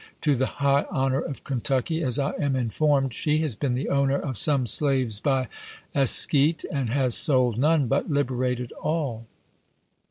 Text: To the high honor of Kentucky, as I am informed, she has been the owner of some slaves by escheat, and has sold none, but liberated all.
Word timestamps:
To 0.21 0.35
the 0.35 0.47
high 0.65 0.87
honor 0.89 1.19
of 1.21 1.43
Kentucky, 1.43 2.01
as 2.01 2.17
I 2.17 2.31
am 2.39 2.55
informed, 2.55 3.13
she 3.13 3.37
has 3.43 3.53
been 3.53 3.75
the 3.75 3.89
owner 3.89 4.17
of 4.17 4.35
some 4.35 4.65
slaves 4.65 5.19
by 5.19 5.47
escheat, 5.93 6.65
and 6.73 6.89
has 6.89 7.13
sold 7.15 7.59
none, 7.59 7.85
but 7.85 8.09
liberated 8.09 8.71
all. 8.81 9.27